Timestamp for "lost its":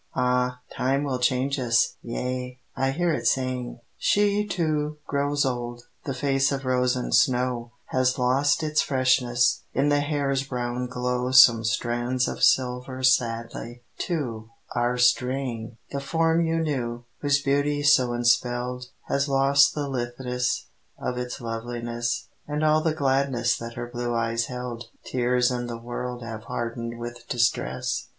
8.17-8.81